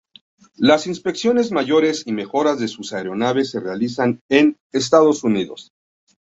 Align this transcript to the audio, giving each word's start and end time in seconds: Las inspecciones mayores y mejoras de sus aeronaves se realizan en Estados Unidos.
Las 0.57 0.87
inspecciones 0.87 1.51
mayores 1.51 2.07
y 2.07 2.11
mejoras 2.11 2.57
de 2.59 2.67
sus 2.67 2.91
aeronaves 2.91 3.51
se 3.51 3.59
realizan 3.59 4.19
en 4.29 4.57
Estados 4.71 5.23
Unidos. 5.23 5.73